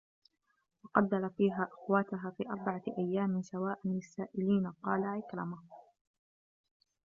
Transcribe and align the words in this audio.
وَقَدَّرَ 0.83 1.29
فِيهَا 1.29 1.63
أَقْوَاتَهَا 1.71 2.31
فِي 2.37 2.49
أَرْبَعَةِ 2.49 2.81
أَيَّامٍ 2.97 3.41
سَوَاءً 3.41 3.79
لِلسَّائِلِينَ 3.85 4.71
قَالَ 4.83 5.03
عِكْرِمَةُ 5.03 5.59